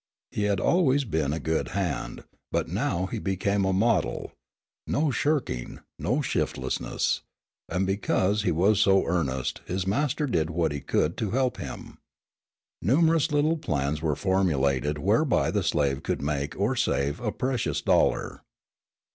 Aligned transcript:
He 0.31 0.45
had 0.45 0.59
always 0.59 1.03
been 1.05 1.31
a 1.31 1.39
good 1.39 1.67
hand, 1.77 2.23
but 2.51 2.67
now 2.67 3.05
he 3.05 3.19
became 3.19 3.65
a 3.65 3.71
model 3.71 4.31
no 4.87 5.11
shirking, 5.11 5.79
no 5.99 6.23
shiftlessness 6.23 7.21
and 7.69 7.85
because 7.85 8.41
he 8.41 8.51
was 8.51 8.79
so 8.79 9.05
earnest 9.05 9.61
his 9.67 9.85
master 9.85 10.25
did 10.25 10.49
what 10.49 10.71
he 10.71 10.81
could 10.81 11.17
to 11.17 11.29
help 11.37 11.57
him. 11.57 11.99
Numerous 12.81 13.31
little 13.31 13.57
plans 13.57 14.01
were 14.01 14.15
formulated 14.15 14.97
whereby 14.97 15.51
the 15.51 15.61
slave 15.61 16.01
could 16.01 16.23
make 16.23 16.57
or 16.59 16.75
save 16.75 17.19
a 17.19 17.31
precious 17.31 17.79
dollar. 17.79 18.41